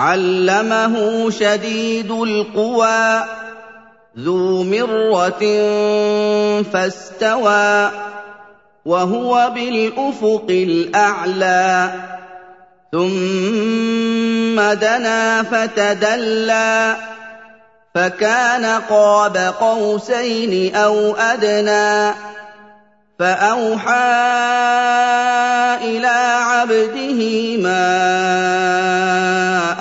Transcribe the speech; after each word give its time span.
عَلَّمَهُ 0.00 1.30
شَدِيدُ 1.30 2.10
الْقُوَىٰ 2.10 3.24
ذُو 4.18 4.62
مِرَّةٍ 4.64 5.44
فَاسْتَوَىٰ 6.72 7.90
وَهُوَ 8.84 9.50
بِالْأُفُقِ 9.54 10.46
الْأَعْلَىٰ. 10.50 11.90
ثُمَّ 12.92 14.60
دَنَا 14.72 15.42
فَتَدَلَّىٰ 15.42 16.96
فَكَانَ 17.94 18.64
قَابَ 18.90 19.36
قَوْسَيْنِ 19.36 20.74
أَوْ 20.74 21.14
أَدْنَىٰ. 21.14 22.14
فَأَوْحَىٰ 23.18 23.94
إِلَىٰ 25.84 26.38
عَبْدِهِ 26.40 27.56
مَا 27.62 29.49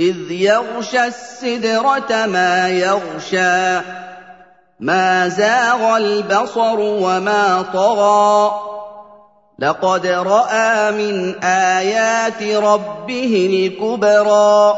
إِذْ 0.00 0.30
يَغْشَى 0.30 1.06
السِّدْرَةَ 1.06 2.26
مَا 2.26 2.68
يَغْشَىٰ 2.68 3.80
مَا 4.80 5.28
زَاغَ 5.28 5.96
الْبَصَرُ 5.96 6.78
وَمَا 6.78 7.62
طَغَىٰ. 7.72 8.60
لَقَدْ 9.58 10.06
رَأَىٰ 10.06 10.92
مِنْ 10.92 11.44
آيَاتِ 11.44 12.42
رَبِّهِ 12.42 13.32
الْكُبْرَىٰ 13.52 14.74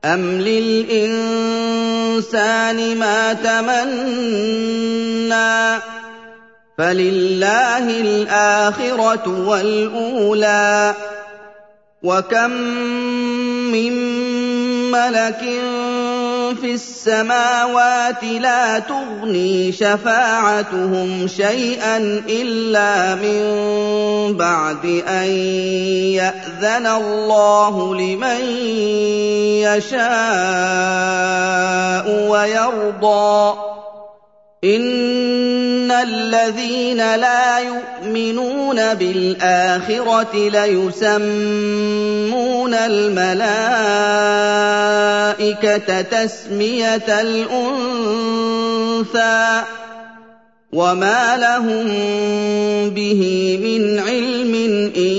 أَمْ 0.06 0.42
لِلْإِنسَانِ 0.42 2.98
مَا 2.98 3.34
تَمَنَّىٰ؟ 3.34 5.78
فَلِلَّهِ 6.78 8.02
الْآخِرَةُ 8.02 9.48
وَالْأُولَىٰ. 9.48 10.94
وَكَم 12.04 12.52
مِّن 13.74 13.94
مَّلَكٍ 14.92 15.42
فِي 16.62 16.74
السَّمَاوَاتِ 16.74 18.24
لَا 18.24 18.80
تُغْنِي 18.80 19.72
شَفَاعَتُهُمْ 19.72 21.28
شَيْئًا 21.28 21.98
إِلَّا 22.30 23.16
مِن 23.16 23.42
بَعْدِ 24.38 24.86
أَن 25.08 25.28
يَأْذَنَ 26.22 26.86
اللَّهُ 26.88 27.96
لِمَن 27.96 28.42
يَشَاءُ 29.66 30.06
وَيَرْضَىٰ. 32.30 33.54
الَّذِينَ 36.04 36.98
لَا 37.16 37.60
يُؤْمِنُونَ 37.60 38.94
بِالْآخِرَةِ 38.94 40.50
لَيُسَمُّونَ 40.50 41.24
الْمَلَائِكَةَ 42.74 43.52
تَسْمِيَةَ 46.02 47.22
الْأُنثَىٰ 47.22 48.04
وَمَا 50.74 51.38
لَهُم 51.38 51.86
بِهِ 52.90 53.22
مِنْ 53.64 54.00
عِلْمٍ 54.00 54.54
إِن 54.98 55.16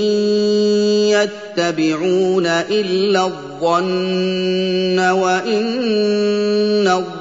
يَتَّبِعُونَ 1.15 2.45
إِلَّا 2.45 3.23
الظَّنَّ 3.25 4.99
وَإِنَّ 4.99 6.87
الظَّنَّ 6.87 7.14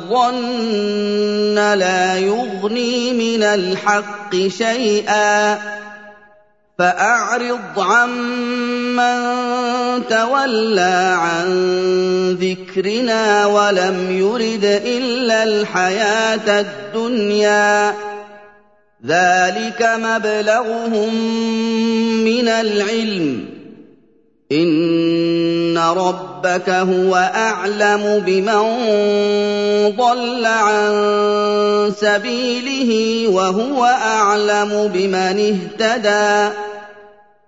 لَا 1.75 2.19
يُغْنِي 2.19 3.13
مِنَ 3.13 3.43
الْحَقِّ 3.43 4.37
شَيْئًا 4.49 5.59
فَأَعْرِضْ 6.79 7.79
عَمَّن 7.79 9.17
تَوَلَّىٰ 10.11 11.17
عَن 11.19 11.49
ذِكْرِنَا 12.41 13.47
وَلَمْ 13.47 14.19
يُرِدْ 14.19 14.65
إِلَّا 14.65 15.43
الْحَيَاةَ 15.43 16.61
الدُّنْيَا 16.61 17.91
ۚ. 17.93 17.95
ذَٰلِكَ 19.07 19.83
مَبْلَغُهُم 19.83 21.15
مِّنَ 22.25 22.49
الْعِلْمِ 22.49 23.47
ۚ. 23.51 23.54
إِنَّ 24.53 25.79
رَبَّكَ 25.79 26.69
هُوَ 26.71 27.15
أَعْلَمُ 27.17 28.23
بِمَن 28.27 28.63
ضَلَّ 29.97 30.47
عَن 30.47 30.93
سَبِيلِهِ 31.97 32.91
وَهُوَ 33.33 33.85
أَعْلَمُ 33.85 34.91
بِمَنِ 34.95 35.39
اهْتَدَىٰ 35.81 36.53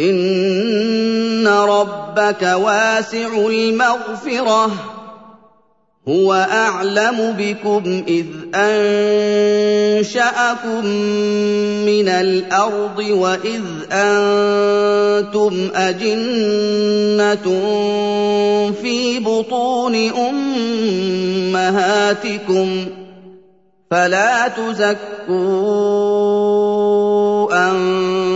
ان 0.00 1.46
ربك 1.48 2.42
واسع 2.42 3.28
المغفره 3.48 4.70
هو 6.08 6.32
اعلم 6.32 7.34
بكم 7.38 8.04
اذ 8.08 8.26
انشاكم 8.54 10.06
من 11.86 12.08
الأرض 12.08 12.98
واذ 12.98 13.62
أنتم 13.92 15.70
اجنه 15.74 17.46
في 18.82 19.18
بطون 19.18 19.94
امهاتكم 21.54 22.86
فلا 23.90 24.48
تزكوا 24.48 25.86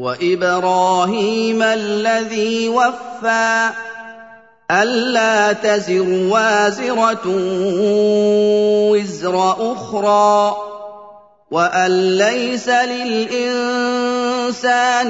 وإبراهيم 0.00 1.62
الذي 1.62 2.68
وفى 2.68 3.70
أَلَّا 4.70 5.52
تَزِرُ 5.52 6.08
وَازِرَةٌ 6.30 7.26
وِزْرَ 8.90 9.34
أُخْرَىٰ 9.72 10.56
وَأَن 11.50 11.90
لَّيْسَ 12.18 12.68
لِلْإِنسَانِ 12.68 13.90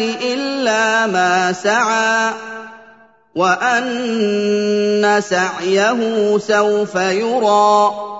إِلَّا 0.01 1.07
مَا 1.07 1.53
سَعَىٰ 1.53 2.33
وَأَنَّ 3.37 5.21
سَعْيَهُ 5.21 6.39
سَوْفَ 6.39 6.95
يُرَىٰ 6.97 8.20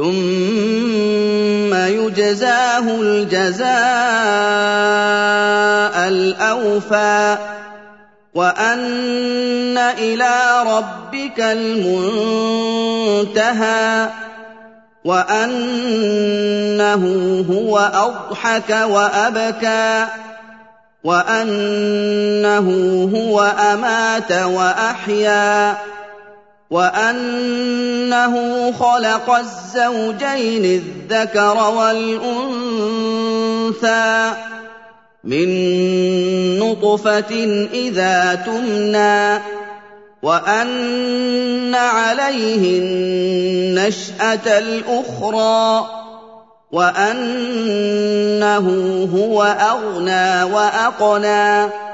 ثُمَّ 0.00 1.72
يُجْزَاهُ 1.74 2.86
الْجَزَاءَ 3.00 3.68
الْأَوْفَىٰ 6.08 7.38
وَأَنَّ 8.34 9.78
إِلَىٰ 9.78 10.64
رَبِّكَ 10.66 11.40
الْمُنتَهَىٰ 11.40 12.48
وَأَنَّهُ 15.04 17.02
هُوَ 17.50 17.78
أَضْحَكَ 17.78 18.70
وَأَبْكَىٰ 18.70 20.06
وَأَنَّهُ 21.04 22.66
هُوَ 23.16 23.40
أَمَاتَ 23.72 24.32
وَأَحْيَا 24.32 25.76
وَأَنَّهُ 26.70 28.34
خَلَقَ 28.72 29.30
الزَّوْجَيْنِ 29.30 30.64
الذَّكَرَ 30.64 31.56
وَالْأُنثَىٰ 31.70 32.70
مِن 35.24 35.48
نُّطْفَةٍ 36.62 37.34
إِذَا 37.74 38.34
تُمْنَىٰ 38.46 39.40
وَأَنَّ 40.22 41.74
عَلَيْهِ 41.74 42.78
النَّشْأَةَ 42.78 44.58
الْأُخْرَىٰ 44.58 45.84
وَأَنَّهُ 46.72 48.66
هُوَ 49.14 49.42
أَغْنَىٰ 49.42 50.42
وَأَقْنَىٰ 50.52 51.89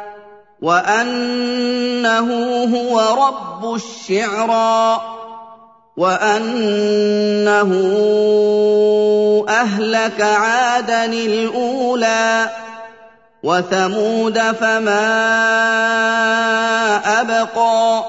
وَأَنَّهُ 0.62 2.29
هُوَ 2.64 2.97
رَبُّ 3.26 3.75
الشِّعْرَىٰ 3.75 5.00
وَأَنَّهُ 5.97 7.70
أَهْلَكَ 9.49 10.20
عَادًا 10.20 11.05
الْأُولَىٰ 11.05 12.50
وَثَمُودَ 13.43 14.38
فَمَا 14.38 15.06
أَبْقَىٰ 17.20 18.05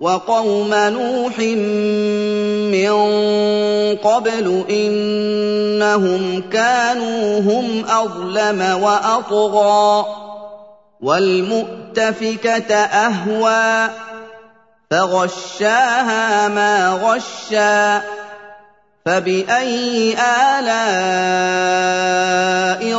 وَقَوْمَ 0.00 0.74
نُوحٍ 0.74 1.38
مِّن 2.70 2.92
قَبْلُ 3.98 4.46
ۖ 4.62 4.70
إِنَّهُمْ 4.70 6.42
كَانُوا 6.52 7.40
هُمْ 7.40 7.84
أَظْلَمَ 7.90 8.82
وَأَطْغَىٰ 8.82 10.27
وَالْمُؤْتَفِكَةَ 11.00 12.74
أَهْوَىٰ 12.74 13.90
فَغَشَّاهَا 14.90 16.48
مَا 16.48 16.90
غَشَّىٰ 16.90 18.00
فَبِأَيِّ 19.06 20.16
آلَاءِ 20.58 20.80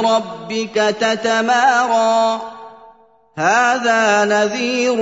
رَبِّكَ 0.01 0.95
تَتَمَارَىٰ؟ 0.99 2.41
هَٰذَا 3.37 4.25
نَذِيرٌ 4.25 4.95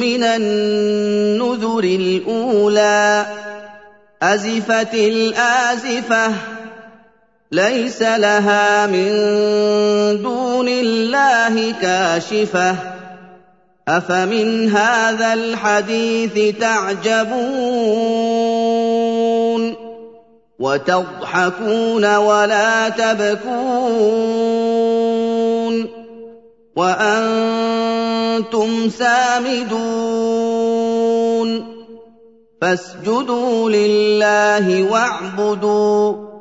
مِّنَ 0.00 0.22
النُّذُرِ 0.24 1.84
الْأُولَىٰ 1.84 3.26
أَزِفَتِ 4.22 4.94
الْآزِفَةُ 4.94 6.32
لَيْسَ 7.54 8.02
لَهَا 8.02 8.86
مِن 8.86 9.10
دُونِ 10.22 10.68
اللَّهِ 10.68 11.74
كَاشِفَةٌ. 11.82 12.76
أَفَمِنْ 13.88 14.70
هَٰذَا 14.70 15.34
الْحَدِيثِ 15.34 16.56
تَعْجَبُونَ؟ 16.60 17.34
وَتَضْحَكُونَ 20.58 22.16
وَلَا 22.16 22.88
تَبْكُونَ؟ 22.88 23.54
وَأَنتُمْ 26.76 28.70
سَامِدُونَ؟ 28.88 30.14
فَاسْجُدُوا 32.62 33.70
لِلَّهِ 33.70 34.92
وَاعْبُدُوا 34.92 36.33